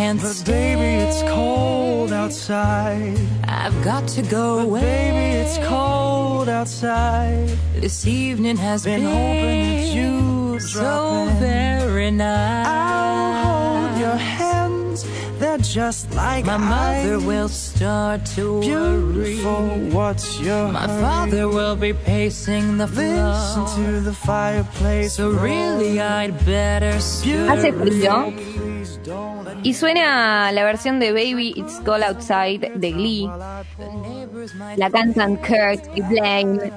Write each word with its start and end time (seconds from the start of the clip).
can't 0.00 0.20
But 0.22 0.32
stay. 0.42 0.52
baby, 0.52 0.90
it's 1.04 1.22
cold 1.36 2.10
outside. 2.12 3.18
I've 3.44 3.78
got 3.84 4.04
to 4.16 4.22
go 4.22 4.46
But 4.58 4.66
away. 4.68 4.80
baby, 4.80 5.26
it's 5.42 5.58
cold 5.74 6.48
outside. 6.48 7.48
This 7.84 8.06
evening 8.06 8.56
has 8.68 8.80
Been 8.84 9.00
been, 9.02 9.10
hoping 9.18 9.60
that 9.66 9.94
you'd 9.96 10.62
so 10.62 11.28
in. 11.28 11.36
very 11.38 12.10
nice. 12.10 12.66
I'll 12.66 13.32
hold 13.44 14.00
your 14.04 14.18
hands. 14.38 15.04
They're 15.38 15.64
just 15.80 16.04
like 16.14 16.44
My 16.46 16.56
mother 16.56 17.16
ice. 17.16 17.24
will 17.30 17.48
start 17.48 18.20
to 18.36 18.44
Beautiful, 18.60 19.68
worry. 19.68 19.90
what's 19.96 20.28
your 20.46 20.64
My 20.72 20.86
hurry? 20.86 21.02
father 21.02 21.44
will 21.56 21.76
be 21.76 21.92
pacing 21.92 22.66
the 22.78 22.86
Listen 22.86 23.64
to 23.78 24.00
the 24.08 24.12
fireplace. 24.14 25.12
So 25.18 25.24
really, 25.30 26.00
I'd 26.00 26.34
better 26.46 26.94
Hace 27.00 27.22
frío 27.24 27.82
Please 27.82 28.04
don't 28.04 28.36
y 29.62 29.74
suena 29.74 30.52
la 30.52 30.64
versión 30.64 31.00
de 31.00 31.12
Baby 31.12 31.54
It's 31.56 31.80
Cold 31.84 32.02
Outside 32.02 32.72
de 32.74 32.92
Glee. 32.92 33.30
La 34.76 34.90
cantan 34.90 35.36
Kurt 35.36 35.84
y 35.94 36.02
Blaine. 36.02 36.72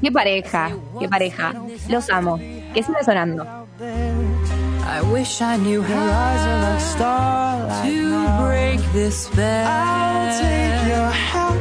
Qué 0.00 0.10
pareja, 0.10 0.70
qué 0.98 1.08
pareja. 1.08 1.54
Los 1.88 2.10
amo. 2.10 2.38
Que 2.74 2.82
siga 2.82 3.02
sonando. 3.04 3.46
I 4.84 5.00
wish 5.12 5.40
I 5.40 5.56
knew 5.58 5.82
Your 5.82 5.96
eyes 5.96 6.46
are 6.46 6.60
like 6.60 6.80
how 6.80 6.96
starlight 6.96 7.84
to 7.84 8.44
break 8.44 8.92
this 8.92 9.26
spell. 9.26 9.66
I'll 9.66 10.40
take 10.40 10.88
your. 10.88 11.51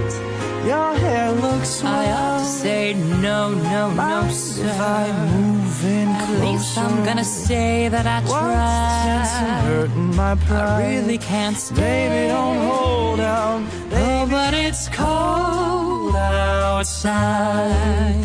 Your 0.66 0.94
hair 0.96 1.32
looks 1.32 1.84
I 1.84 1.88
ought 1.88 2.06
well. 2.08 2.40
to 2.40 2.46
say 2.46 2.94
no, 2.94 3.50
no, 3.50 3.92
no, 3.94 4.30
sir. 4.30 4.64
if 4.66 4.80
I 4.80 5.12
move 5.34 5.86
in 5.86 6.08
At 6.08 6.30
least? 6.42 6.78
I'm 6.78 7.04
gonna 7.04 7.24
say 7.26 7.90
that 7.90 8.06
I 8.06 8.20
What's 8.22 8.32
tried. 8.32 9.62
hurting 9.66 10.16
my 10.16 10.36
pride? 10.36 10.86
I 10.86 10.96
really 10.96 11.18
can't 11.18 11.58
stay. 11.58 11.76
Baby, 11.76 12.28
don't 12.30 12.60
hold 12.70 13.20
out. 13.20 13.62
Oh, 13.94 14.28
but 14.30 14.54
it's 14.54 14.88
cold 14.90 16.16
outside. 16.16 18.16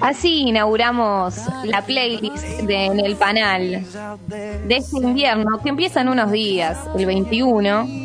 Así 0.00 0.48
inauguramos 0.48 1.36
la 1.64 1.80
playlist 1.80 2.44
de 2.66 2.84
En 2.86 3.00
el 3.00 3.16
Panal 3.16 3.84
de 4.28 4.76
este 4.76 4.98
invierno 4.98 5.58
que 5.62 5.70
empieza 5.70 6.02
en 6.02 6.10
unos 6.10 6.30
días, 6.30 6.76
el 6.94 7.06
21, 7.06 7.84
he's 7.86 7.86
out 7.86 7.88
there. 7.88 8.03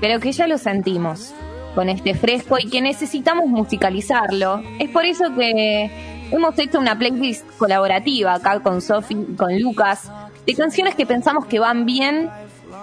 Pero 0.00 0.20
que 0.20 0.32
ya 0.32 0.46
lo 0.46 0.58
sentimos 0.58 1.34
con 1.74 1.88
este 1.88 2.14
fresco 2.14 2.56
y 2.58 2.68
que 2.68 2.80
necesitamos 2.80 3.46
musicalizarlo. 3.46 4.62
Es 4.78 4.90
por 4.90 5.04
eso 5.04 5.34
que 5.34 5.90
hemos 6.30 6.58
hecho 6.58 6.78
una 6.78 6.98
playlist 6.98 7.44
colaborativa 7.58 8.34
acá 8.34 8.60
con 8.60 8.80
Sofi 8.80 9.14
y 9.14 9.34
con 9.34 9.60
Lucas 9.60 10.10
de 10.46 10.54
canciones 10.54 10.94
que 10.94 11.06
pensamos 11.06 11.46
que 11.46 11.58
van 11.58 11.86
bien 11.86 12.30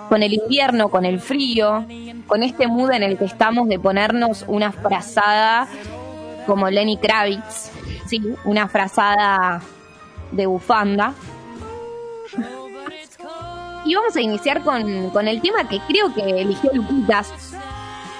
con 0.09 0.23
el 0.23 0.33
invierno, 0.33 0.89
con 0.89 1.06
el 1.06 1.20
frío, 1.20 1.86
con 2.28 2.44
este 2.44 2.67
mood 2.67 2.92
en 2.92 3.03
el 3.03 3.17
que 3.17 3.26
estamos 3.26 3.67
de 3.70 3.80
ponernos 3.80 4.45
una 4.48 4.72
frazada 4.72 5.67
como 6.45 6.70
Lenny 6.70 6.98
Kravitz, 6.98 7.72
sí, 8.08 8.22
una 8.44 8.67
frazada 8.67 9.61
de 10.31 10.45
bufanda. 10.48 11.14
Y 13.92 13.94
vamos 13.94 14.16
a 14.16 14.22
iniciar 14.22 14.61
con, 14.61 15.09
con 15.09 15.28
el 15.28 15.42
tema 15.42 15.67
que 15.67 15.81
creo 15.81 16.14
que 16.14 16.22
eligió 16.22 16.72
Luquitas. 16.73 17.53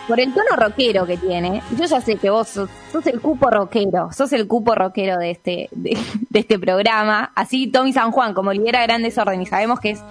Por 0.06 0.20
el 0.20 0.34
tono 0.34 0.58
rockero 0.58 1.06
que 1.06 1.16
tiene. 1.16 1.64
Yo 1.78 1.86
ya 1.86 2.02
sé 2.02 2.18
que 2.18 2.30
vos 2.30 2.50
sos, 2.50 2.70
sos 2.92 3.08
el 3.08 3.22
cupo 3.22 3.50
rockero. 3.50 4.12
Sos 4.12 4.34
el 4.34 4.50
cupo 4.50 4.76
rockero 4.76 5.18
de 5.18 5.32
este, 5.32 5.70
de, 5.72 5.98
este 6.34 6.60
programa. 6.60 7.32
Así 7.36 7.68
Tommy 7.68 7.94
San 7.94 8.12
Juan, 8.12 8.34
como 8.34 8.52
lidera 8.52 8.84
Gran 8.84 9.02
Desorden, 9.02 9.42
y 9.42 9.46
sabemos 9.46 9.80
que 9.80 9.92
es 9.92 10.04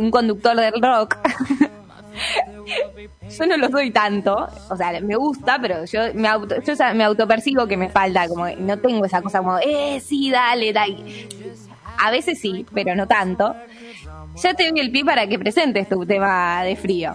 un 0.00 0.10
conductor 0.10 0.56
del 0.56 0.82
rock. 0.82 1.16
yo 3.38 3.46
no 3.46 3.56
lo 3.58 3.68
soy 3.68 3.92
tanto, 3.92 4.48
o 4.68 4.76
sea, 4.76 5.00
me 5.00 5.14
gusta, 5.14 5.60
pero 5.62 5.84
yo 5.84 6.12
me 6.14 6.26
auto, 6.26 6.56
yo 6.60 6.74
me 6.96 7.04
autopercibo 7.04 7.68
que 7.68 7.76
me 7.76 7.88
falta, 7.88 8.26
como 8.26 8.48
no 8.48 8.80
tengo 8.80 9.04
esa 9.04 9.22
cosa 9.22 9.38
como, 9.38 9.60
eh, 9.60 10.00
sí, 10.00 10.32
dale, 10.32 10.72
dale. 10.72 11.28
A 11.98 12.10
veces 12.10 12.40
sí, 12.40 12.66
pero 12.74 12.96
no 12.96 13.06
tanto. 13.06 13.54
Ya 14.36 14.54
te 14.54 14.70
doy 14.70 14.80
el 14.80 14.90
pie 14.90 15.04
para 15.04 15.26
que 15.26 15.38
presentes 15.38 15.88
tu 15.88 16.04
tema 16.06 16.62
de 16.64 16.76
frío. 16.76 17.12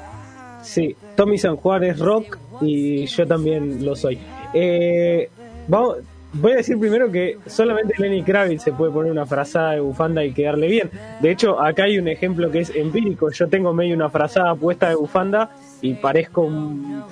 Sí, 0.61 0.95
Tommy 1.15 1.37
San 1.37 1.55
Juan 1.55 1.83
es 1.83 1.99
rock 1.99 2.37
y 2.61 3.05
yo 3.05 3.25
también 3.25 3.85
lo 3.85 3.95
soy. 3.95 4.19
Eh, 4.53 5.29
vamos, 5.67 5.97
voy 6.33 6.51
a 6.53 6.55
decir 6.57 6.77
primero 6.79 7.11
que 7.11 7.37
solamente 7.45 7.93
Lenny 7.97 8.21
Kravitz 8.23 8.63
se 8.63 8.71
puede 8.73 8.91
poner 8.91 9.11
una 9.11 9.25
frazada 9.25 9.71
de 9.71 9.79
bufanda 9.79 10.23
y 10.23 10.33
quedarle 10.33 10.67
bien. 10.67 10.91
De 11.21 11.31
hecho, 11.31 11.59
acá 11.61 11.83
hay 11.83 11.97
un 11.97 12.07
ejemplo 12.07 12.51
que 12.51 12.59
es 12.59 12.75
empírico. 12.75 13.31
Yo 13.31 13.47
tengo 13.47 13.73
medio 13.73 13.95
una 13.95 14.09
frazada 14.09 14.53
puesta 14.55 14.89
de 14.89 14.95
bufanda 14.95 15.51
y 15.81 15.93
parezco 15.95 16.41
un- 16.41 17.03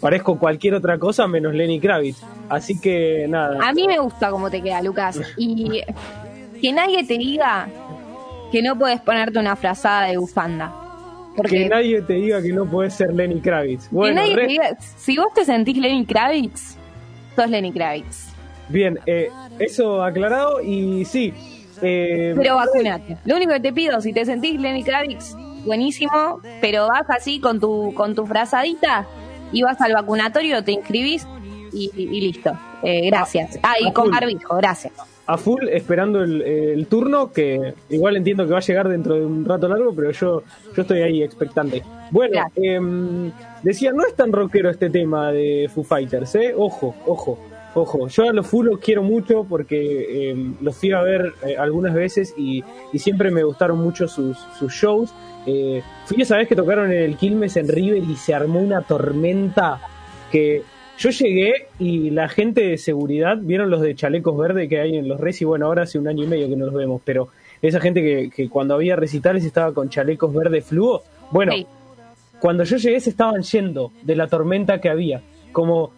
parezco 0.00 0.38
cualquier 0.38 0.74
otra 0.74 0.98
cosa 0.98 1.26
menos 1.26 1.54
Lenny 1.54 1.80
Kravitz. 1.80 2.22
Así 2.48 2.78
que 2.80 3.26
nada. 3.28 3.58
A 3.66 3.72
mí 3.72 3.86
me 3.88 3.98
gusta 3.98 4.30
cómo 4.30 4.50
te 4.50 4.60
queda, 4.62 4.82
Lucas. 4.82 5.18
Y 5.36 5.80
que 6.60 6.72
nadie 6.72 7.04
te 7.04 7.16
diga 7.18 7.68
que 8.52 8.62
no 8.62 8.78
puedes 8.78 9.00
ponerte 9.00 9.38
una 9.38 9.56
frazada 9.56 10.06
de 10.08 10.16
bufanda. 10.16 10.72
Porque 11.36 11.64
Que 11.64 11.68
nadie 11.68 12.00
te 12.02 12.12
diga 12.14 12.40
que 12.40 12.52
no 12.52 12.64
puedes 12.64 12.94
ser 12.94 13.12
Lenny 13.12 13.40
Kravitz. 13.40 13.88
que 13.88 13.94
Bueno, 13.94 14.20
nadie 14.20 14.36
re- 14.36 14.42
te 14.42 14.48
diga, 14.48 14.76
si 14.96 15.16
vos 15.16 15.26
te 15.34 15.44
sentís 15.44 15.76
Lenny 15.76 16.06
Kravitz, 16.06 16.76
sos 17.34 17.50
Lenny 17.50 17.72
Kravitz. 17.72 18.28
bien, 18.68 19.00
eh, 19.06 19.28
eso 19.58 20.02
aclarado 20.04 20.60
y 20.62 21.04
sí. 21.04 21.34
eh, 21.82 22.34
Pero 22.36 22.54
vacunate. 22.56 23.16
Lo 23.24 23.34
único 23.36 23.52
que 23.52 23.60
te 23.60 23.72
pido, 23.72 24.00
si 24.00 24.12
te 24.12 24.24
sentís 24.24 24.60
Lenny 24.60 24.84
Kravitz, 24.84 25.34
buenísimo, 25.64 26.40
pero 26.60 26.86
vas 26.86 27.10
así 27.10 27.40
con 27.40 27.58
tu, 27.58 27.92
con 27.94 28.14
tu 28.14 28.26
frazadita 28.26 29.06
y 29.52 29.62
vas 29.62 29.80
al 29.80 29.92
vacunatorio, 29.92 30.62
te 30.62 30.70
inscribís 30.72 31.26
y, 31.72 31.90
y 31.96 32.20
listo. 32.20 32.52
Eh, 32.84 33.06
gracias. 33.10 33.58
Ah, 33.64 33.74
y 33.80 33.90
con 33.92 34.08
barbijo, 34.10 34.54
gracias. 34.56 34.92
A 35.26 35.38
full 35.38 35.68
esperando 35.68 36.22
el, 36.22 36.42
el 36.42 36.86
turno, 36.86 37.32
que 37.32 37.74
igual 37.88 38.16
entiendo 38.16 38.44
que 38.46 38.52
va 38.52 38.58
a 38.58 38.62
llegar 38.62 38.88
dentro 38.88 39.14
de 39.14 39.24
un 39.24 39.44
rato 39.44 39.68
largo, 39.68 39.94
pero 39.94 40.10
yo, 40.10 40.42
yo 40.74 40.82
estoy 40.82 41.00
ahí 41.00 41.22
expectante. 41.22 41.82
Bueno, 42.10 42.40
em, 42.56 43.32
decía, 43.62 43.92
no 43.92 44.04
es 44.06 44.14
tan 44.14 44.32
rockero 44.32 44.70
este 44.70 44.90
tema 44.90 45.32
de 45.32 45.70
Foo 45.74 45.82
Fighters, 45.82 46.34
¿eh? 46.34 46.54
Ojo, 46.56 46.94
ojo, 47.06 47.38
ojo. 47.74 48.08
Yo 48.08 48.24
a 48.24 48.32
los 48.32 48.46
Foo 48.46 48.62
los 48.62 48.78
quiero 48.80 49.02
mucho 49.02 49.44
porque 49.48 50.30
em, 50.30 50.56
los 50.60 50.76
fui 50.76 50.92
a 50.92 51.00
ver 51.00 51.32
eh, 51.46 51.56
algunas 51.56 51.94
veces 51.94 52.34
y, 52.36 52.62
y 52.92 52.98
siempre 52.98 53.30
me 53.30 53.44
gustaron 53.44 53.78
mucho 53.78 54.06
sus, 54.08 54.36
sus 54.58 54.72
shows. 54.72 55.14
Eh, 55.46 55.82
fui 56.04 56.20
esa 56.20 56.36
vez 56.36 56.48
que 56.48 56.56
tocaron 56.56 56.92
en 56.92 57.02
el 57.02 57.16
Quilmes 57.16 57.56
en 57.56 57.68
River 57.68 58.02
y 58.02 58.16
se 58.16 58.34
armó 58.34 58.60
una 58.60 58.82
tormenta 58.82 59.80
que 60.30 60.62
yo 60.98 61.10
llegué 61.10 61.66
y 61.78 62.10
la 62.10 62.28
gente 62.28 62.62
de 62.62 62.78
seguridad, 62.78 63.36
vieron 63.40 63.70
los 63.70 63.80
de 63.80 63.94
chalecos 63.94 64.36
verdes 64.36 64.68
que 64.68 64.80
hay 64.80 64.96
en 64.96 65.08
los 65.08 65.20
res 65.20 65.40
y 65.42 65.44
bueno, 65.44 65.66
ahora 65.66 65.82
hace 65.82 65.98
un 65.98 66.08
año 66.08 66.24
y 66.24 66.26
medio 66.26 66.48
que 66.48 66.56
no 66.56 66.66
los 66.66 66.74
vemos, 66.74 67.02
pero 67.04 67.28
esa 67.62 67.80
gente 67.80 68.02
que, 68.02 68.30
que 68.30 68.48
cuando 68.48 68.74
había 68.74 68.96
recitales 68.96 69.44
estaba 69.44 69.72
con 69.72 69.88
chalecos 69.88 70.32
verdes 70.32 70.66
fluo, 70.66 71.02
bueno, 71.30 71.52
Sí. 71.52 71.66
cuando 72.40 72.64
yo 72.64 72.76
llegué 72.76 73.00
se 73.00 73.10
estaban 73.10 73.42
yendo 73.42 73.92
de 74.02 74.16
la 74.16 74.28
tormenta 74.28 74.80
que 74.80 74.88
había, 74.88 75.22
como 75.52 75.92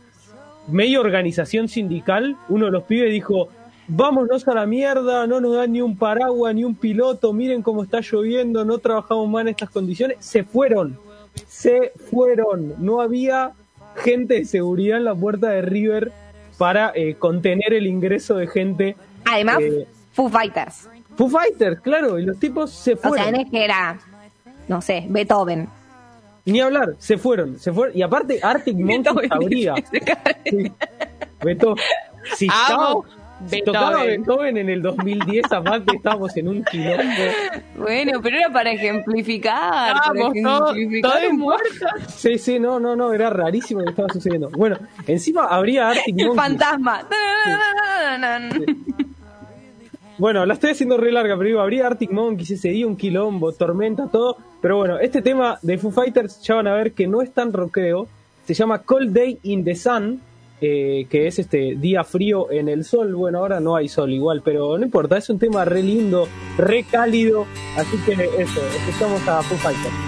medio 0.69 1.01
organización 1.01 1.69
sindical, 1.69 2.37
uno 2.49 2.67
de 2.67 2.73
los 2.73 2.85
pibes 2.85 3.11
dijo, 3.11 3.49
vámonos 3.89 4.47
a 4.49 4.55
la 4.55 4.67
mierda, 4.67 5.27
no 5.27 5.41
nos 5.41 5.57
dan 5.57 5.73
ni 5.73 5.81
un 5.81 5.97
paraguas, 5.97 6.55
ni 6.55 6.65
un 6.65 6.75
piloto, 6.75 7.33
miren 7.33 7.63
cómo 7.63 7.83
está 7.83 8.01
lloviendo, 8.01 8.65
no 8.65 8.79
trabajamos 8.79 9.29
más 9.29 9.43
en 9.43 9.49
estas 9.49 9.71
condiciones, 9.71 10.17
se 10.21 10.43
fueron, 10.45 10.99
se 11.47 11.93
fueron, 12.11 12.75
no 12.79 13.01
había 13.01 13.53
gente 13.97 14.35
de 14.35 14.45
seguridad 14.45 14.99
en 14.99 15.05
la 15.05 15.15
puerta 15.15 15.49
de 15.51 15.63
River 15.63 16.13
para 16.59 16.93
eh, 16.95 17.15
contener 17.19 17.75
el 17.75 17.87
ingreso 17.87 18.37
de 18.37 18.47
gente. 18.47 18.97
Además, 19.25 19.59
Eh, 19.61 19.87
Foo 20.13 20.29
Fighters. 20.29 20.89
Foo 21.17 21.29
Fighters, 21.29 21.81
claro, 21.81 22.19
y 22.19 22.25
los 22.25 22.39
tipos 22.39 22.71
se 22.71 22.95
O 22.95 22.97
fueron. 22.99 23.19
sea, 23.19 23.33
no 23.33 23.41
es 23.43 23.51
que 23.51 23.65
era, 23.65 23.99
no 24.69 24.81
sé, 24.81 25.05
Beethoven. 25.09 25.69
Ni 26.45 26.61
hablar, 26.61 26.95
se 26.99 27.19
fueron, 27.19 27.59
se 27.59 27.73
fueron. 27.73 27.97
Y 27.97 28.03
aparte, 28.03 28.39
Arctic 28.43 28.77
Monkeys 28.77 29.31
habría. 29.31 29.75
Sí. 30.45 30.73
Beethoven. 31.43 31.83
Si, 32.37 32.47
Amo 32.49 33.05
estaba- 33.05 33.26
si 33.49 33.63
tocaba 33.63 33.91
Beethoven. 34.05 34.23
Beethoven 34.23 34.57
en 34.57 34.69
el 34.71 34.83
2010, 34.83 35.53
aparte 35.53 35.97
estábamos 35.97 36.37
en 36.37 36.49
un 36.49 36.65
quilombo. 36.65 37.03
Bueno, 37.77 38.21
pero 38.23 38.37
era 38.39 38.51
para 38.51 38.71
ejemplificar. 38.73 39.95
para 39.95 40.13
Vamos, 40.13 40.33
todo- 40.43 40.71
ejemplificar 40.75 41.11
todo 41.21 41.31
un 41.31 41.37
muerto. 41.39 41.87
Sí, 42.09 42.39
sí, 42.39 42.59
no, 42.59 42.81
no, 42.81 42.97
no, 42.97 43.13
era 43.13 43.29
rarísimo 43.31 43.81
lo 43.81 43.87
que 43.87 43.91
estaba 43.91 44.09
sucediendo. 44.13 44.49
Bueno, 44.51 44.79
encima 45.07 45.45
habría 45.47 45.89
Arctic 45.91 46.19
El 46.19 46.27
Monkeys. 46.29 46.43
fantasma. 46.43 47.03
Bueno, 50.19 50.47
la 50.47 50.55
estoy 50.55 50.71
haciendo 50.71 50.97
re 50.97 51.13
larga, 51.13 51.37
pero 51.37 51.47
digo, 51.47 51.61
habría 51.61 51.87
Arctic 51.87 52.11
Monkeys 52.11 52.53
ese 52.53 52.71
día, 52.71 52.87
un 52.87 52.97
quilombo, 52.97 53.53
tormenta, 53.53 54.07
todo. 54.11 54.39
Pero 54.63 54.79
bueno, 54.79 54.99
este 54.99 55.21
tema 55.21 55.59
de 55.61 55.77
Foo 55.77 55.91
Fighters 55.91 56.41
ya 56.43 56.55
van 56.55 56.67
a 56.69 56.75
ver 56.75 56.93
que 56.93 57.07
no 57.07 57.21
es 57.21 57.33
tan 57.33 57.53
rockero. 57.53 58.09
Se 58.47 58.55
llama 58.55 58.79
Cold 58.79 59.13
Day 59.13 59.39
in 59.43 59.63
the 59.65 59.75
Sun. 59.75 60.23
Eh, 60.61 61.07
que 61.11 61.27
es 61.27 61.39
este 61.39 61.77
día 61.77 62.05
frío 62.05 62.51
en 62.51 62.69
el 62.69 62.85
sol. 62.85 63.15
Bueno, 63.15 63.39
ahora 63.39 63.61
no 63.61 63.77
hay 63.77 63.89
sol 63.89 64.13
igual, 64.13 64.43
pero 64.45 64.79
no 64.79 64.85
importa, 64.85 65.17
es 65.17 65.29
un 65.31 65.39
tema 65.39 65.65
re 65.65 65.83
lindo, 65.83 66.29
re 66.57 66.85
cálido. 66.85 67.47
Así 67.77 67.97
que 68.07 68.13
eso, 68.13 68.61
escuchamos 68.77 69.27
a 69.29 69.43
Foo 69.43 69.59
Fighters. 69.59 70.06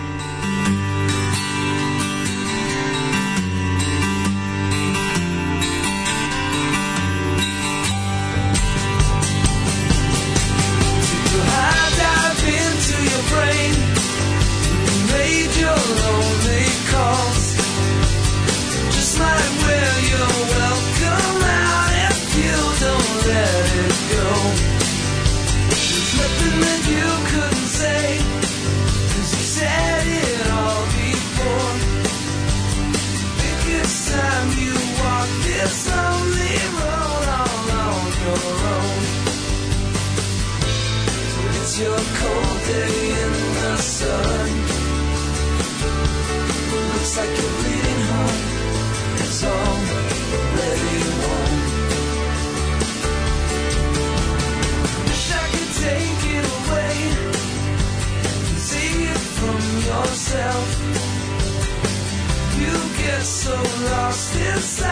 So 63.23 63.55
lost 63.91 64.37
inside 64.37 64.88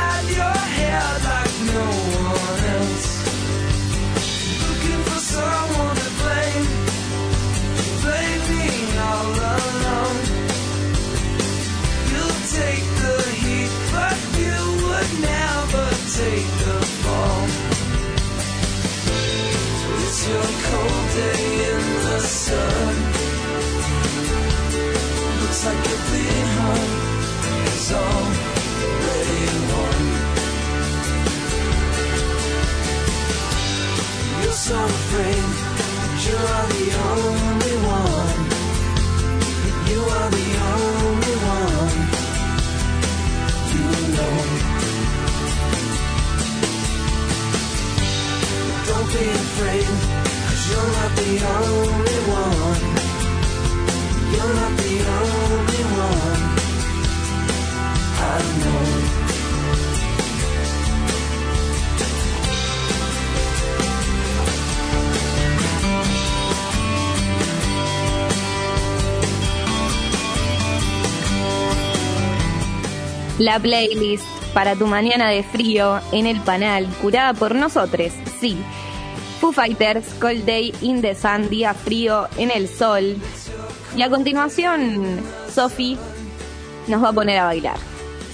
La 73.46 73.60
playlist 73.60 74.26
para 74.54 74.74
tu 74.74 74.88
mañana 74.88 75.30
de 75.30 75.44
frío 75.44 76.00
en 76.10 76.26
el 76.26 76.40
panel, 76.40 76.88
curada 77.00 77.32
por 77.32 77.54
nosotros, 77.54 78.12
sí. 78.40 78.58
Foo 79.40 79.52
Fighters, 79.52 80.04
Cold 80.20 80.44
Day 80.44 80.74
in 80.80 81.00
the 81.00 81.14
Sun, 81.14 81.48
día 81.48 81.72
frío 81.72 82.26
en 82.38 82.50
el 82.50 82.68
sol. 82.68 83.14
Y 83.96 84.02
a 84.02 84.10
continuación, 84.10 85.20
Sofi 85.54 85.96
nos 86.88 87.04
va 87.04 87.10
a 87.10 87.12
poner 87.12 87.38
a 87.38 87.44
bailar. 87.44 87.76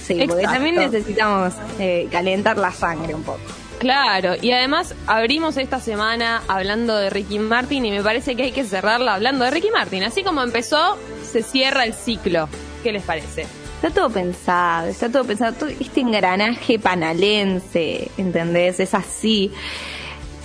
Sí, 0.03 0.25
porque 0.27 0.45
también 0.45 0.77
necesitamos 0.77 1.53
eh, 1.77 2.07
calentar 2.11 2.57
la 2.57 2.71
sangre 2.71 3.13
un 3.13 3.21
poco. 3.21 3.39
Claro, 3.77 4.33
y 4.41 4.51
además 4.51 4.95
abrimos 5.05 5.57
esta 5.57 5.79
semana 5.79 6.41
hablando 6.47 6.95
de 6.95 7.11
Ricky 7.11 7.37
Martin 7.37 7.85
y 7.85 7.91
me 7.91 8.01
parece 8.01 8.35
que 8.35 8.45
hay 8.45 8.51
que 8.51 8.63
cerrarla 8.63 9.13
hablando 9.13 9.45
de 9.45 9.51
Ricky 9.51 9.69
Martin. 9.69 10.05
Así 10.05 10.23
como 10.23 10.41
empezó, 10.41 10.97
se 11.21 11.43
cierra 11.43 11.83
el 11.83 11.93
ciclo. 11.93 12.49
¿Qué 12.81 12.91
les 12.91 13.03
parece? 13.03 13.45
Está 13.83 13.95
todo 13.95 14.09
pensado, 14.11 14.87
está 14.87 15.11
todo 15.11 15.25
pensado, 15.25 15.51
todo 15.51 15.67
este 15.67 15.99
engranaje 15.99 16.79
panalense, 16.79 18.09
¿entendés? 18.17 18.79
Es 18.79 18.93
así. 18.93 19.51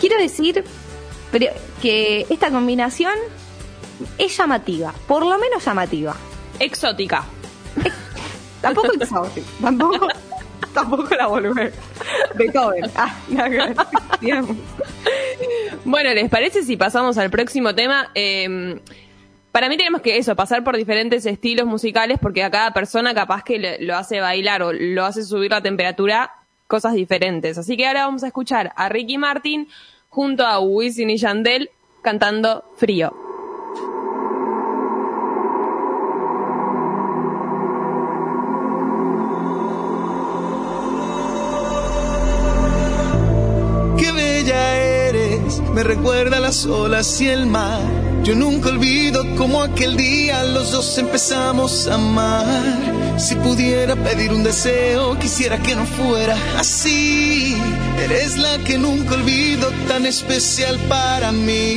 Quiero 0.00 0.18
decir 0.18 0.64
pero, 1.30 1.46
que 1.80 2.26
esta 2.30 2.50
combinación 2.50 3.12
es 4.18 4.36
llamativa, 4.36 4.92
por 5.06 5.24
lo 5.24 5.38
menos 5.38 5.64
llamativa. 5.64 6.16
Exótica. 6.58 7.22
Tampoco 8.60 8.94
exótica, 8.94 9.46
tampoco, 9.62 10.08
tampoco 10.74 11.14
la 11.14 11.28
volver. 11.28 11.72
Beethoven. 12.34 12.90
Ah. 12.96 13.14
Bueno, 15.84 16.12
¿les 16.12 16.28
parece 16.28 16.64
si 16.64 16.76
pasamos 16.76 17.16
al 17.18 17.30
próximo 17.30 17.72
tema? 17.72 18.10
Eh, 18.16 18.80
para 19.52 19.68
mí 19.68 19.76
tenemos 19.76 20.02
que 20.02 20.18
eso, 20.18 20.36
pasar 20.36 20.62
por 20.62 20.76
diferentes 20.76 21.24
estilos 21.26 21.66
musicales 21.66 22.18
porque 22.20 22.44
a 22.44 22.50
cada 22.50 22.72
persona 22.72 23.14
capaz 23.14 23.42
que 23.42 23.78
lo 23.80 23.96
hace 23.96 24.20
bailar 24.20 24.62
o 24.62 24.72
lo 24.72 25.04
hace 25.04 25.24
subir 25.24 25.50
la 25.50 25.62
temperatura, 25.62 26.32
cosas 26.66 26.94
diferentes. 26.94 27.58
Así 27.58 27.76
que 27.76 27.86
ahora 27.86 28.04
vamos 28.04 28.22
a 28.24 28.28
escuchar 28.28 28.72
a 28.76 28.88
Ricky 28.88 29.18
Martin 29.18 29.68
junto 30.08 30.46
a 30.46 30.60
Wisin 30.60 31.10
y 31.10 31.16
Yandel 31.16 31.70
cantando 32.02 32.64
Frío. 32.76 33.14
Qué 43.98 44.12
bella 44.12 44.76
eres, 45.08 45.60
me 45.74 45.82
recuerda 45.82 46.38
las 46.38 46.66
olas 46.66 47.20
y 47.20 47.28
el 47.28 47.46
mar. 47.46 48.07
Yo 48.22 48.34
nunca 48.34 48.68
olvido 48.68 49.24
cómo 49.36 49.62
aquel 49.62 49.96
día 49.96 50.44
los 50.44 50.72
dos 50.72 50.98
empezamos 50.98 51.86
a 51.86 51.94
amar. 51.94 53.16
Si 53.18 53.34
pudiera 53.36 53.96
pedir 53.96 54.32
un 54.32 54.44
deseo, 54.44 55.18
quisiera 55.18 55.58
que 55.58 55.74
no 55.74 55.86
fuera 55.86 56.36
así. 56.58 57.56
Eres 58.02 58.36
la 58.36 58.58
que 58.58 58.78
nunca 58.78 59.14
olvido, 59.14 59.70
tan 59.88 60.06
especial 60.06 60.78
para 60.88 61.32
mí. 61.32 61.74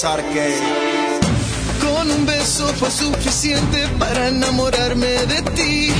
Confesar 0.00 0.24
que 0.32 0.56
Con 1.80 2.10
un 2.10 2.24
beso 2.24 2.66
fue 2.78 2.90
suficiente 2.90 3.86
para 3.98 4.28
enamorarme 4.28 5.06
de 5.26 5.42
ti. 5.54 5.92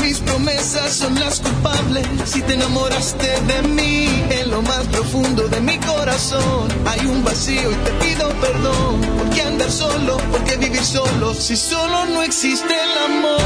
Mis 0.00 0.18
promesas 0.20 0.94
son 0.94 1.18
las 1.20 1.40
culpables 1.40 2.06
si 2.24 2.40
te 2.42 2.54
enamoraste 2.54 3.28
de 3.46 3.62
mí. 3.68 4.06
En 4.30 4.50
lo 4.50 4.62
más 4.62 4.84
profundo 4.86 5.48
de 5.48 5.60
mi 5.60 5.78
corazón 5.78 6.68
hay 6.86 7.04
un 7.06 7.22
vacío 7.24 7.70
y 7.70 7.74
te 7.74 7.90
pido 8.04 8.28
perdón. 8.40 9.00
¿Por 9.18 9.30
qué 9.30 9.42
andar 9.42 9.70
solo? 9.70 10.16
¿Por 10.30 10.44
qué 10.44 10.56
vivir 10.56 10.84
solo? 10.84 11.34
Si 11.34 11.56
solo 11.56 12.06
no 12.06 12.22
existe 12.22 12.72
el 12.72 13.12
amor. 13.12 13.40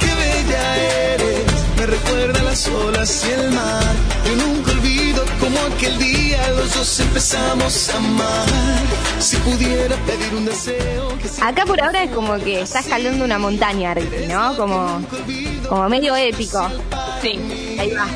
Qué 0.00 0.14
bella 0.24 0.76
eres, 1.12 1.52
me 1.76 1.86
recuerda 1.86 2.42
las 2.44 2.66
olas 2.68 3.24
y 3.28 3.32
el 3.32 3.50
mar. 3.52 3.94
Yo 4.26 4.46
nunca 4.46 4.70
olvido 4.72 5.24
cómo 5.40 5.58
aquel 5.74 5.98
día 5.98 6.17
los 6.68 6.76
dos 6.76 7.00
empezamos 7.00 7.88
a 7.90 7.96
amar. 7.96 8.46
Si 9.18 9.36
pudiera 9.38 9.96
pedir 9.96 10.34
un 10.34 10.44
deseo 10.44 11.08
que 11.18 11.28
Acá 11.42 11.64
por 11.64 11.80
ahora 11.80 12.04
es 12.04 12.10
como 12.10 12.38
que 12.38 12.60
está 12.60 12.80
escalando 12.80 13.24
una 13.24 13.38
montaña, 13.38 13.94
Ricky, 13.94 14.26
¿no? 14.28 14.56
Como 14.56 15.00
como 15.68 15.88
medio 15.88 16.14
épico. 16.16 16.68
Sí, 17.22 17.40
Ahí 17.78 17.92
va. 17.92 18.06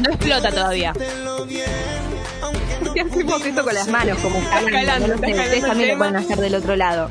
no 0.00 0.10
explota 0.10 0.50
todavía. 0.50 0.92
¿Por 0.92 2.94
qué 2.94 3.00
hacemos 3.00 3.44
esto 3.44 3.64
con 3.64 3.74
las 3.74 3.88
manos? 3.88 4.18
Como 4.18 4.38
escalando, 4.38 5.08
no 5.08 5.18
sé, 5.18 5.30
ustedes 5.30 5.52
el 5.54 5.60
también 5.62 5.90
lo 5.90 5.98
pueden 5.98 6.16
hacer 6.16 6.38
del 6.38 6.54
otro 6.54 6.76
lado. 6.76 7.10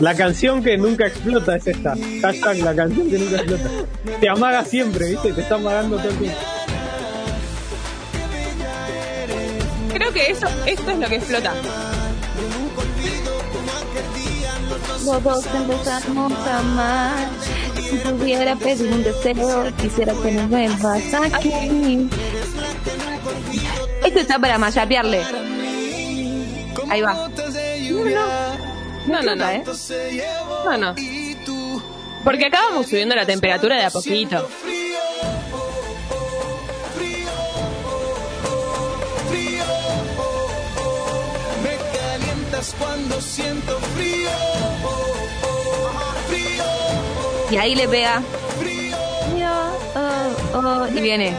La 0.00 0.14
canción 0.14 0.64
que 0.64 0.76
nunca 0.76 1.06
explota 1.06 1.56
es 1.56 1.66
esta. 1.66 1.94
Hashtag 2.22 2.58
la 2.58 2.74
canción 2.74 3.10
que 3.10 3.18
nunca 3.18 3.36
explota. 3.36 3.70
Te 4.20 4.28
amaga 4.28 4.64
siempre, 4.64 5.10
¿viste? 5.10 5.32
Te 5.32 5.42
está 5.42 5.54
amagando 5.56 5.96
todo 5.98 6.08
el 6.08 6.18
tiempo. 6.18 6.38
Creo 9.92 10.12
que 10.12 10.30
eso, 10.30 10.46
esto 10.66 10.90
es 10.90 10.98
lo 10.98 11.08
que 11.08 11.16
explota. 11.16 11.54
Los 15.04 15.22
dos 15.22 15.46
empezamos 15.46 16.32
a 16.32 16.58
amar. 16.58 17.28
Si 17.74 17.96
pudiera 17.98 18.56
pedir 18.56 18.92
un 18.92 19.02
deseo, 19.02 19.72
quisiera 19.76 20.14
que 20.14 20.32
nos 20.32 20.48
vuelvas 20.48 21.14
aquí. 21.14 22.08
Esto 24.04 24.20
está 24.20 24.38
para 24.38 24.58
mayapearle. 24.58 25.22
Ahí 26.88 27.00
va. 27.00 27.28
No, 29.06 29.22
no, 29.22 29.36
no. 29.36 29.50
¿eh? 29.50 29.64
No, 30.64 30.76
no. 30.78 30.94
Porque 32.24 32.46
acá 32.46 32.60
vamos 32.70 32.86
subiendo 32.86 33.14
la 33.14 33.26
temperatura 33.26 33.76
de 33.76 33.84
a 33.84 33.90
poquito. 33.90 34.48
Siento 43.32 43.78
frío. 43.96 44.30
Frío, 46.28 46.64
Y 47.50 47.56
ahí 47.56 47.74
le 47.74 47.88
pega. 47.88 48.22
Oh, 50.54 50.58
oh, 50.58 50.86
y 50.88 51.00
viene. 51.00 51.34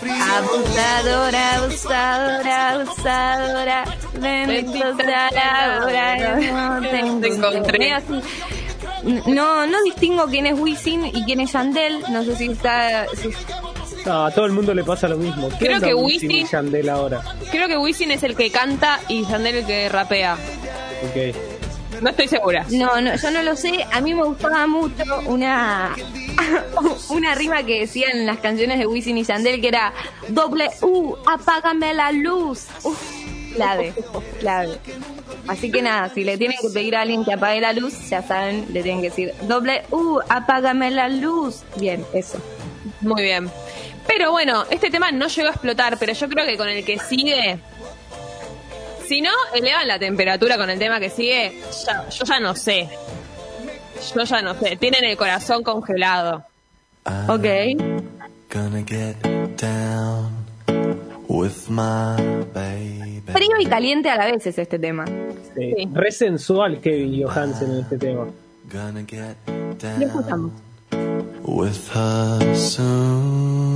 frío. 0.00 0.14
Abusadora, 0.36 1.54
abusadora, 1.56 2.70
abusadora. 2.70 3.84
Bendito 4.14 4.96
sea 4.96 5.30
la 5.30 5.84
hora. 5.84 6.80
No 6.80 7.20
Te 7.20 7.28
encontré. 7.28 7.92
Así. 7.92 8.20
No, 9.26 9.66
no 9.66 9.82
distingo 9.82 10.26
quién 10.26 10.46
es 10.46 10.58
Wisin 10.58 11.06
y 11.06 11.24
quién 11.24 11.40
es 11.40 11.52
Yandel. 11.52 12.02
No 12.10 12.22
sé 12.24 12.36
si 12.36 12.46
está. 12.48 13.06
si- 13.14 13.30
No, 14.06 14.26
a 14.26 14.30
todo 14.30 14.46
el 14.46 14.52
mundo 14.52 14.74
le 14.74 14.84
pasa 14.84 15.08
lo 15.08 15.16
mismo. 15.16 15.48
¿Qué 15.58 15.66
Creo 15.66 15.80
que 15.80 15.94
Wisin 15.94 16.30
y 16.30 16.44
Yandel 16.46 16.88
ahora. 16.88 17.22
Creo 17.50 17.68
que 17.68 17.76
Wisin 17.76 18.10
es 18.10 18.22
el 18.22 18.34
que 18.36 18.50
canta 18.50 19.00
y 19.08 19.24
Sandel 19.24 19.56
el 19.56 19.66
que 19.66 19.88
rapea. 19.88 20.34
Ok. 20.34 22.00
No 22.00 22.10
estoy 22.10 22.28
segura. 22.28 22.64
No, 22.70 23.00
no, 23.00 23.14
yo 23.16 23.30
no 23.30 23.42
lo 23.42 23.56
sé. 23.56 23.84
A 23.92 24.00
mí 24.00 24.14
me 24.14 24.24
gustaba 24.24 24.66
mucho 24.66 25.04
una 25.26 25.94
una 27.10 27.34
rima 27.34 27.62
que 27.64 27.80
decían 27.80 28.12
en 28.12 28.26
las 28.26 28.38
canciones 28.38 28.78
de 28.78 28.86
Wisin 28.86 29.18
y 29.18 29.24
Yandel 29.24 29.60
que 29.60 29.68
era 29.68 29.92
doble 30.28 30.68
U, 30.82 31.16
apágame 31.26 31.92
la 31.94 32.12
luz. 32.12 32.66
Uf, 32.84 32.98
clave, 33.54 33.92
clave. 34.38 34.78
Así 35.46 35.70
que 35.70 35.82
nada, 35.82 36.08
si 36.10 36.24
le 36.24 36.38
tienen 36.38 36.58
que 36.60 36.68
pedir 36.70 36.96
a 36.96 37.02
alguien 37.02 37.24
que 37.24 37.32
apague 37.32 37.60
la 37.60 37.72
luz, 37.72 38.08
ya 38.08 38.22
saben, 38.22 38.66
le 38.72 38.82
tienen 38.82 39.02
que 39.02 39.10
decir 39.10 39.34
doble 39.42 39.82
U, 39.90 40.20
apágame 40.28 40.90
la 40.90 41.08
luz. 41.08 41.62
Bien, 41.76 42.04
eso. 42.12 42.38
Muy 43.00 43.22
bien. 43.22 43.50
Pero 44.06 44.30
bueno, 44.32 44.64
este 44.70 44.90
tema 44.90 45.12
no 45.12 45.28
llegó 45.28 45.48
a 45.48 45.52
explotar, 45.52 45.96
pero 45.98 46.12
yo 46.12 46.28
creo 46.28 46.46
que 46.46 46.56
con 46.56 46.68
el 46.68 46.84
que 46.84 46.98
sigue. 46.98 47.58
Si 49.06 49.20
no, 49.20 49.30
elevan 49.54 49.88
la 49.88 49.98
temperatura 49.98 50.56
con 50.56 50.70
el 50.70 50.78
tema 50.78 51.00
que 51.00 51.10
sigue, 51.10 51.60
ya- 51.86 52.08
yo 52.08 52.24
ya 52.24 52.40
no 52.40 52.54
sé. 52.54 52.88
Yo 54.14 54.22
ya 54.24 54.42
no 54.42 54.54
sé. 54.54 54.76
Tienen 54.76 55.04
el 55.04 55.16
corazón 55.16 55.62
congelado. 55.62 56.44
Ok. 57.28 57.44
Gonna 58.52 58.82
get 58.86 59.16
down 59.60 60.30
with 61.28 61.68
my 61.68 62.16
baby. 62.54 63.22
Frío 63.32 63.56
y 63.60 63.66
caliente 63.66 64.10
a 64.10 64.16
la 64.16 64.26
vez 64.26 64.44
es 64.46 64.58
este 64.58 64.78
tema. 64.78 65.04
Sí. 65.56 65.74
Sí. 65.76 65.88
Re 65.92 66.10
sensual 66.12 66.80
Kevin 66.80 67.22
Johansen 67.24 67.70
en 67.72 67.80
este 67.80 67.98
tema. 67.98 68.26
Gonna 68.72 69.04
get 69.06 69.36
Lo 69.98 70.06
escuchamos. 70.06 70.52
with 71.44 71.90
her 71.94 72.56
soon. 72.56 73.69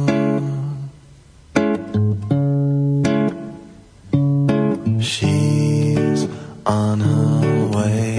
On 6.67 7.01
her 7.01 7.67
way, 7.69 8.17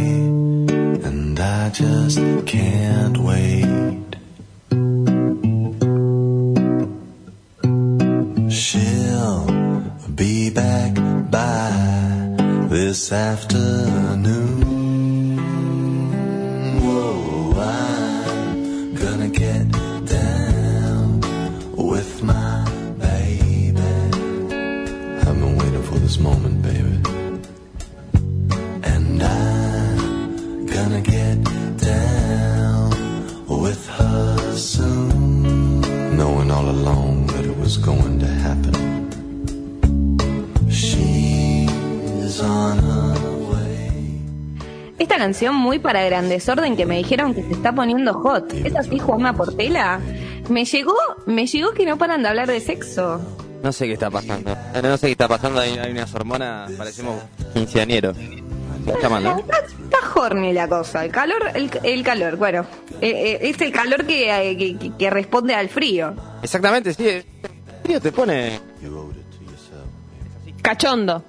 and 1.07 1.39
I 1.39 1.69
just 1.69 2.19
can't 2.45 3.17
wait. 3.17 4.15
She'll 8.51 9.47
be 10.13 10.49
back 10.49 10.95
by 11.31 12.67
this 12.69 13.11
afternoon. 13.11 13.84
Canción 45.35 45.55
muy 45.55 45.79
para 45.79 46.01
gran 46.05 46.29
desorden 46.29 46.77
que 46.77 46.85
me 46.85 46.95
dijeron 46.95 47.33
que 47.35 47.43
se 47.43 47.51
está 47.51 47.73
poniendo 47.73 48.13
hot. 48.13 48.53
¿Es 48.53 48.73
así, 48.73 48.99
Juanma 48.99 49.33
Portela? 49.33 49.99
Me 50.47 50.63
llegó, 50.63 50.95
me 51.25 51.45
llegó 51.45 51.71
que 51.73 51.85
no 51.85 51.97
paran 51.97 52.23
de 52.23 52.29
hablar 52.29 52.47
de 52.47 52.61
sexo. 52.61 53.19
No 53.61 53.73
sé 53.73 53.85
qué 53.87 53.93
está 53.95 54.09
pasando. 54.09 54.55
No 54.81 54.95
sé 54.97 55.07
qué 55.07 55.11
está 55.11 55.27
pasando. 55.27 55.59
Hay, 55.59 55.77
hay 55.77 55.91
unas 55.91 56.13
hormonas, 56.15 56.71
parecemos 56.77 57.21
quinceañeros. 57.53 58.15
Está 58.87 59.09
mal, 59.09 59.23
¿no? 59.25 59.37
Está, 59.39 59.57
horny 60.15 60.53
la 60.53 60.69
cosa. 60.69 61.03
El 61.03 61.11
calor, 61.11 61.51
el, 61.53 61.69
el 61.83 62.01
calor, 62.03 62.37
bueno. 62.37 62.65
eh, 63.01 63.37
eh, 63.41 63.49
es 63.49 63.59
el 63.59 63.73
calor 63.73 64.05
que, 64.05 64.31
eh, 64.51 64.55
que, 64.55 64.77
que- 64.77 64.95
que 64.97 65.09
responde 65.09 65.53
al 65.53 65.67
frío. 65.67 66.13
Exactamente, 66.43 66.93
sí. 66.93 67.09
El 67.09 67.25
frío 67.83 67.99
te 67.99 68.13
pone. 68.13 68.61
Cachondo. 70.61 71.21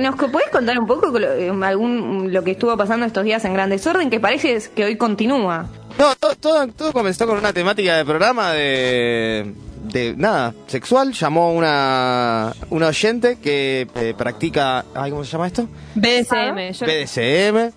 ¿Nos 0.00 0.16
podés 0.16 0.48
contar 0.50 0.78
un 0.78 0.86
poco 0.86 1.16
lo, 1.18 1.32
eh, 1.32 1.50
algún, 1.64 2.32
lo 2.32 2.42
que 2.42 2.52
estuvo 2.52 2.76
pasando 2.76 3.06
estos 3.06 3.24
días 3.24 3.44
en 3.44 3.52
Gran 3.54 3.70
Desorden? 3.70 4.10
Que 4.10 4.18
parece 4.18 4.58
que 4.74 4.84
hoy 4.84 4.96
continúa. 4.96 5.66
No, 5.98 6.14
todo, 6.16 6.34
todo, 6.36 6.66
todo 6.68 6.92
comenzó 6.92 7.26
con 7.26 7.38
una 7.38 7.52
temática 7.52 7.96
de 7.96 8.04
programa 8.04 8.52
de. 8.52 9.52
de 9.92 10.14
nada, 10.16 10.54
sexual. 10.66 11.12
Llamó 11.12 11.52
una, 11.52 12.52
una 12.70 12.88
oyente 12.88 13.38
que 13.38 13.86
eh, 13.94 14.14
practica. 14.16 14.84
Ay, 14.94 15.10
¿Cómo 15.10 15.24
se 15.24 15.32
llama 15.32 15.46
esto? 15.46 15.68
BDSM. 15.94 16.72
Yo- 16.72 16.86
BDSM. 16.86 17.72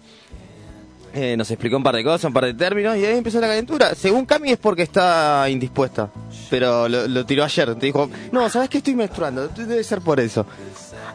Eh, 1.16 1.38
nos 1.38 1.52
explicó 1.52 1.78
un 1.78 1.84
par 1.84 1.94
de 1.96 2.04
cosas, 2.04 2.24
un 2.24 2.34
par 2.34 2.46
de 2.46 2.56
términos 2.56 2.98
y 2.98 3.06
ahí 3.06 3.18
empezó 3.18 3.40
la 3.40 3.46
calentura. 3.46 3.94
Según 3.94 4.26
Cami 4.26 4.50
es 4.54 4.58
porque 4.58 4.82
está 4.82 5.48
indispuesta, 5.48 6.10
pero 6.50 6.90
lo, 6.90 7.08
lo 7.08 7.24
tiró 7.24 7.44
ayer. 7.44 7.76
Te 7.76 7.86
dijo, 7.86 8.10
no, 8.32 8.50
¿sabes 8.50 8.68
que 8.70 8.80
estoy 8.80 8.96
menstruando? 8.96 9.48
Debe 9.50 9.84
ser 9.84 10.02
por 10.02 10.20
eso. 10.20 10.44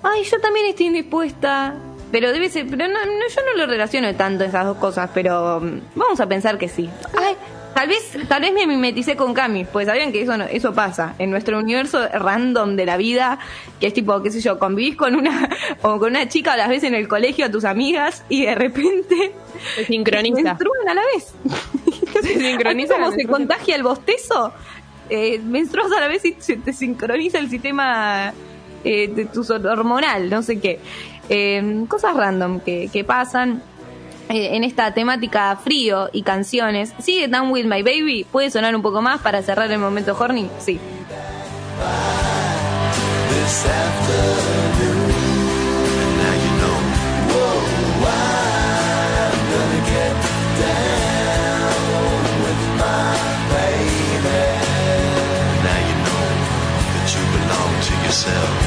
Ay, 0.02 0.24
yo 0.24 0.40
también 0.40 0.66
estoy 0.66 0.86
indispuesta. 0.86 1.74
Pero 2.10 2.32
debe 2.32 2.48
ser, 2.48 2.66
pero 2.66 2.88
no, 2.88 2.94
no, 3.04 3.28
yo 3.28 3.40
no 3.44 3.56
lo 3.58 3.66
relaciono 3.66 4.14
tanto 4.14 4.42
esas 4.44 4.64
dos 4.64 4.78
cosas, 4.78 5.10
pero 5.12 5.60
mm, 5.60 5.80
vamos 5.94 6.18
a 6.20 6.26
pensar 6.26 6.56
que 6.56 6.66
sí. 6.66 6.88
Ay, 7.20 7.34
tal 7.74 7.86
vez, 7.88 8.12
tal 8.28 8.40
vez 8.40 8.54
me 8.54 8.66
mimeticé 8.66 9.14
con 9.14 9.34
Cami, 9.34 9.64
pues 9.66 9.88
sabían 9.88 10.10
que 10.10 10.22
eso 10.22 10.38
no- 10.38 10.44
eso 10.44 10.72
pasa 10.72 11.14
en 11.18 11.30
nuestro 11.30 11.58
universo 11.58 12.08
random 12.08 12.76
de 12.76 12.86
la 12.86 12.96
vida, 12.96 13.38
que 13.78 13.88
es 13.88 13.92
tipo, 13.92 14.22
qué 14.22 14.30
sé 14.30 14.40
yo, 14.40 14.58
convivís 14.58 14.96
con 14.96 15.16
una 15.16 15.50
o 15.82 15.98
con 15.98 16.12
una 16.12 16.26
chica 16.28 16.54
o 16.54 16.56
las 16.56 16.70
ves 16.70 16.82
en 16.84 16.94
el 16.94 17.08
colegio 17.08 17.44
a 17.44 17.50
tus 17.50 17.66
amigas 17.66 18.24
y 18.30 18.46
de 18.46 18.54
repente 18.54 19.32
Se 19.74 19.84
sincroniza. 19.84 20.40
menstruan 20.42 20.88
a 20.88 20.94
la 20.94 21.02
vez. 21.14 21.34
Se 22.22 22.38
sincroniza 22.40 22.94
como 22.94 23.12
se 23.12 23.26
contagia 23.26 23.76
el 23.76 23.82
bostezo, 23.82 24.54
eh, 25.10 25.40
menstruas 25.44 25.92
a 25.92 26.00
la 26.00 26.08
vez 26.08 26.24
y 26.24 26.34
se 26.38 26.56
te 26.56 26.72
sincroniza 26.72 27.38
el 27.38 27.50
sistema 27.50 28.32
eh, 28.84 29.08
de 29.08 29.24
tu 29.26 29.40
hormonal, 29.68 30.30
no 30.30 30.42
sé 30.42 30.60
qué. 30.60 30.80
Em, 31.28 31.86
cosas 31.86 32.16
random 32.16 32.60
que, 32.60 33.04
pasan 33.06 33.62
eh, 34.28 34.56
en 34.56 34.64
esta 34.64 34.94
temática 34.94 35.56
frío 35.56 36.08
y 36.12 36.22
canciones. 36.22 36.94
¿Sigue 36.98 37.28
Down 37.28 37.50
With 37.50 37.64
My 37.64 37.82
Baby? 37.82 38.26
¿Puede 38.30 38.50
sonar 38.50 38.74
un 38.74 38.82
poco 38.82 39.02
más 39.02 39.20
para 39.20 39.42
cerrar 39.42 39.70
el 39.70 39.78
momento 39.78 40.16
horny? 40.18 40.48
Sí. 40.58 40.78
yourself 58.08 58.57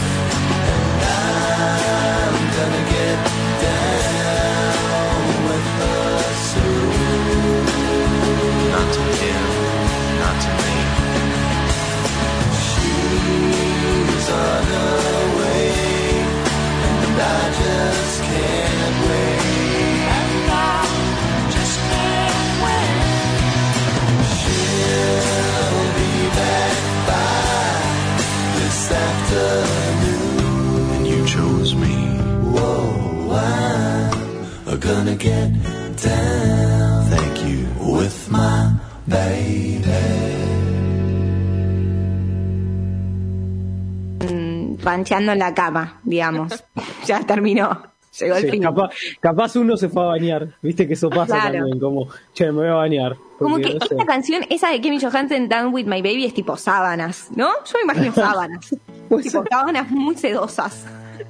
Rancheando 45.12 45.32
en 45.34 45.40
la 45.40 45.54
cama, 45.54 46.00
digamos. 46.04 46.64
ya 47.06 47.20
terminó. 47.22 47.84
Llegó 48.20 48.36
el 48.36 48.44
Sí, 48.44 48.52
fin. 48.52 48.62
capaz, 48.64 48.90
capaz 49.22 49.56
uno 49.56 49.76
se 49.78 49.88
fue 49.90 50.04
a 50.04 50.08
bañar, 50.08 50.50
viste 50.62 50.86
que 50.88 50.94
eso 50.96 51.10
pasa 51.10 51.36
Claro. 51.40 51.60
también, 51.60 51.80
como, 51.80 52.08
che, 52.34 52.46
me 52.46 52.60
voy 52.60 52.68
a 52.68 52.74
bañar. 52.74 53.16
Como 53.40 53.58
que 53.58 53.74
no 53.74 53.80
sé. 53.86 53.88
esta 53.96 54.06
canción, 54.06 54.44
esa 54.50 54.70
de 54.70 54.82
Kevin 54.82 55.00
Johansen, 55.00 55.48
Down 55.50 55.74
With 55.74 55.86
My 55.86 56.02
Baby, 56.02 56.26
es 56.26 56.34
tipo 56.34 56.56
sábanas, 56.58 57.28
¿no? 57.36 57.48
Yo 57.66 57.74
me 57.86 57.94
imagino 57.94 58.14
sábanas. 58.16 58.70
Tipo 58.70 59.22
ser, 59.22 59.44
sábanas 59.50 59.90
muy 59.92 60.16
sedosas. 60.16 60.86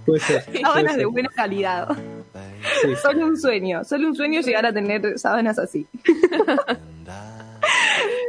puede 0.05 0.19
ser, 0.21 0.43
Sábanas 0.61 0.95
de 0.97 1.05
buena 1.05 1.29
calidad. 1.29 1.87
Sí. 2.81 2.89
Solo 3.01 3.25
un 3.27 3.39
sueño, 3.39 3.83
solo 3.83 4.07
un 4.07 4.15
sueño 4.15 4.41
llegar 4.41 4.65
a 4.65 4.73
tener 4.73 5.17
sábanas 5.19 5.57
así. 5.59 5.85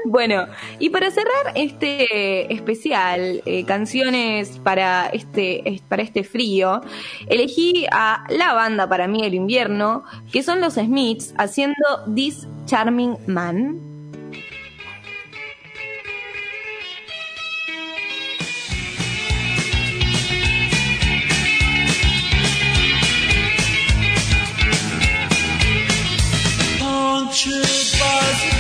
Bueno, 0.05 0.47
y 0.79 0.91
para 0.91 1.11
cerrar 1.11 1.53
este 1.55 2.53
especial, 2.53 3.43
eh, 3.47 3.65
canciones 3.65 4.59
para 4.59 5.07
este, 5.07 5.69
es- 5.69 5.81
para 5.83 6.03
este 6.03 6.25
frío, 6.25 6.81
elegí 7.29 7.87
a 7.93 8.25
la 8.29 8.53
banda 8.55 8.89
para 8.89 9.07
mí 9.09 9.23
del 9.23 9.35
invierno, 9.35 10.05
que 10.33 10.43
son 10.43 10.61
los 10.61 10.75
Smiths, 10.75 11.35
haciendo 11.39 11.75
This 12.15 12.47
Charming 12.67 13.17
Man. 13.27 13.81
Punctured 26.79 28.52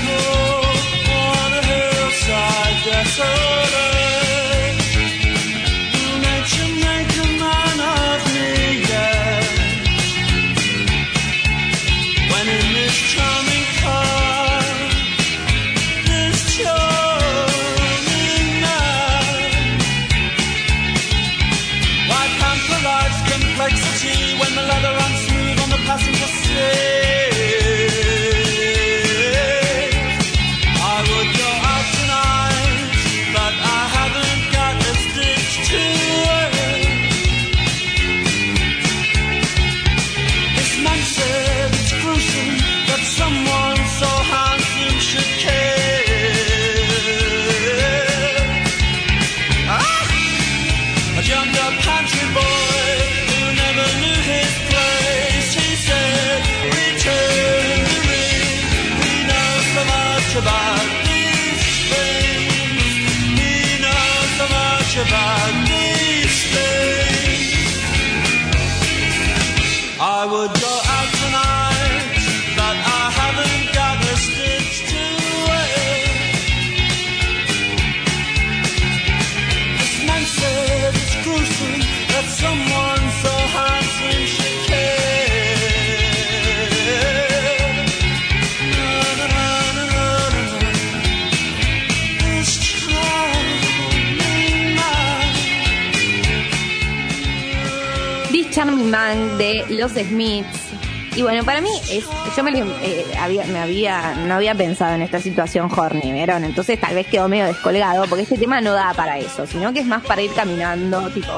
This 41.15 41.51
De 98.93 99.65
los 99.71 99.93
Smiths. 99.93 100.61
Y 101.17 101.23
bueno, 101.23 101.45
para 101.45 101.63
mí, 101.63 101.71
yo 101.89 102.47
eh, 102.47 103.07
me 103.50 103.59
había, 103.59 104.15
no 104.26 104.35
había 104.35 104.55
pensado 104.55 104.95
en 104.95 105.00
esta 105.00 105.19
situación 105.19 105.71
horny, 105.75 106.13
¿vieron? 106.13 106.45
Entonces 106.45 106.78
tal 106.78 106.95
vez 106.95 107.07
quedó 107.07 107.26
medio 107.26 107.47
descolgado, 107.47 108.05
porque 108.07 108.25
este 108.25 108.37
tema 108.37 108.61
no 108.61 108.75
da 108.75 108.93
para 108.93 109.19
eso, 109.19 109.47
sino 109.47 109.73
que 109.73 109.81
es 109.81 109.87
más 109.87 110.05
para 110.05 110.21
ir 110.21 110.31
caminando, 110.35 111.09
tipo, 111.09 111.33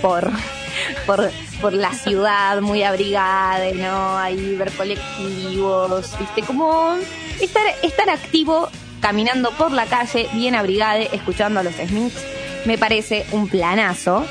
por, 0.00 0.30
por, 1.06 1.32
por 1.60 1.72
la 1.72 1.92
ciudad 1.94 2.60
muy 2.60 2.84
abrigada, 2.84 3.64
¿no? 3.74 4.16
Ahí 4.16 4.54
ver 4.54 4.70
colectivos, 4.70 6.16
¿viste? 6.16 6.42
Como 6.42 6.94
estar, 7.40 7.64
estar 7.82 8.08
activo 8.08 8.68
caminando 9.00 9.50
por 9.50 9.72
la 9.72 9.86
calle, 9.86 10.28
bien 10.34 10.54
abrigada, 10.54 10.98
escuchando 10.98 11.58
a 11.58 11.64
los 11.64 11.74
Smiths, 11.74 12.24
me 12.66 12.78
parece 12.78 13.26
un 13.32 13.48
planazo. 13.48 14.24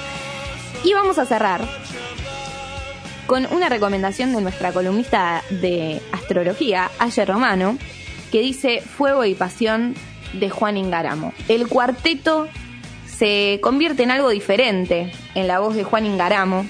Y 0.86 0.94
vamos 0.94 1.18
a 1.18 1.26
cerrar 1.26 1.62
con 3.28 3.46
una 3.52 3.70
recomendación 3.70 4.34
de 4.34 4.42
nuestra 4.42 4.72
columnista 4.72 5.44
de 5.50 6.02
astrología, 6.12 6.92
Ayer 7.00 7.28
Romano, 7.28 7.78
que 8.32 8.42
dice 8.42 8.82
Fuego 8.82 9.26
y 9.26 9.36
Pasión 9.36 9.96
de 10.34 10.50
Juan 10.50 10.78
Ingaramo. 10.78 11.34
El 11.48 11.68
cuarteto 11.68 12.48
se 13.06 13.60
convierte 13.62 14.04
en 14.04 14.12
algo 14.12 14.30
diferente 14.30 15.12
en 15.36 15.48
la 15.48 15.60
voz 15.60 15.76
de 15.76 15.84
Juan 15.84 16.06
Ingaramo 16.06 16.66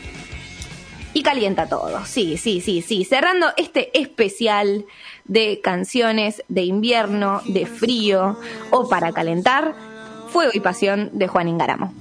y 1.14 1.24
calienta 1.24 1.68
todo. 1.68 2.06
Sí, 2.06 2.38
sí, 2.38 2.62
sí, 2.62 2.82
sí. 2.82 3.06
Cerrando 3.06 3.48
este 3.58 3.98
especial 3.98 4.86
de 5.26 5.62
canciones 5.62 6.44
de 6.50 6.64
invierno, 6.64 7.42
de 7.46 7.66
frío 7.66 8.38
o 8.72 8.90
para 8.90 9.12
calentar, 9.12 9.74
Fuego 10.30 10.52
y 10.54 10.60
Pasión 10.60 11.12
de 11.14 11.28
Juan 11.28 11.48
Ingaramo. 11.48 11.94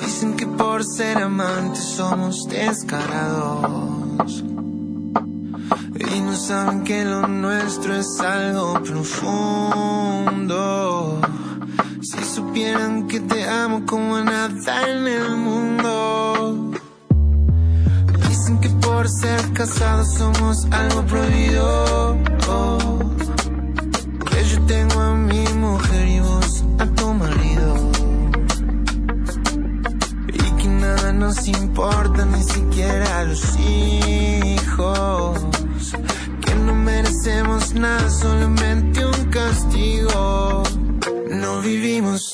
Dicen 0.00 0.36
que 0.36 0.46
por 0.46 0.84
ser 0.84 1.18
amantes 1.18 1.84
somos 1.84 2.46
descarados. 2.48 4.42
Y 5.94 6.20
no 6.20 6.34
saben 6.34 6.82
que 6.84 7.04
lo 7.04 7.28
nuestro 7.28 7.94
es 7.94 8.20
algo 8.20 8.82
profundo. 8.82 10.00
Si 12.02 12.24
supieran 12.24 13.06
que 13.06 13.20
te 13.20 13.48
amo 13.48 13.86
como 13.86 14.20
nada 14.20 14.88
en 14.88 15.06
el 15.06 15.36
mundo. 15.36 16.72
Dicen 18.28 18.60
que 18.60 18.68
por 18.68 19.08
ser 19.08 19.52
casados 19.52 20.14
somos 20.14 20.66
algo 20.70 21.02
prohibido. 21.06 22.18
Que 24.28 24.44
yo 24.44 24.60
tengo 24.66 25.00
a 25.00 25.14
mi 25.14 25.44
mujer 25.54 26.08
y 26.08 26.20
vos 26.20 26.51
nos 31.34 31.48
importa, 31.48 32.26
ni 32.26 32.42
siquiera 32.42 33.24
los 33.24 33.42
hijos. 33.58 35.40
Que 36.44 36.54
no 36.54 36.74
merecemos 36.74 37.72
nada, 37.74 38.10
solamente 38.10 39.04
un 39.04 39.30
castigo. 39.30 40.62
No 41.30 41.60
vivimos 41.60 42.31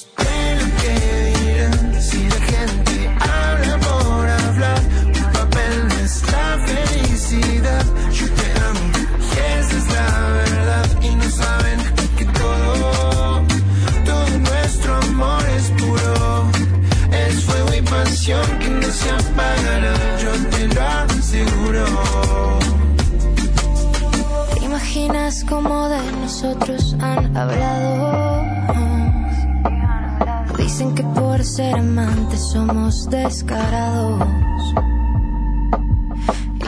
somos 32.90 33.10
descarados. 33.10 34.28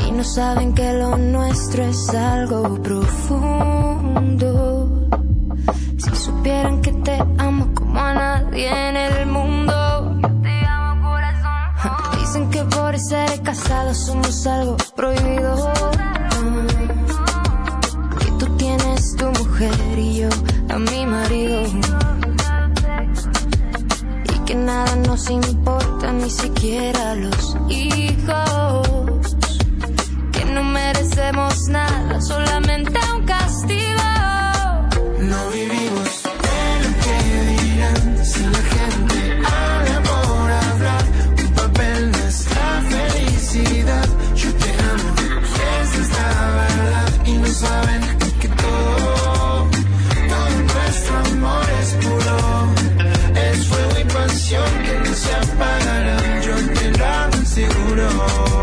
Y 0.07 0.13
no 0.13 0.25
saben 0.25 0.75
que 0.75 0.80
alone. 58.11 58.60